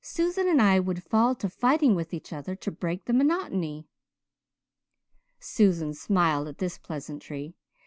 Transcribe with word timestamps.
Susan 0.03 0.47
and 0.49 0.59
I 0.59 0.79
would 0.79 1.03
fall 1.03 1.35
to 1.35 1.47
fighting 1.47 1.93
with 1.93 2.11
each 2.11 2.33
other 2.33 2.55
to 2.55 2.71
break 2.71 3.05
the 3.05 3.13
monotony." 3.13 3.87
Susan 5.39 5.93
smiled 5.93 6.47
at 6.47 6.57
this 6.57 6.79
pleasantry. 6.79 7.53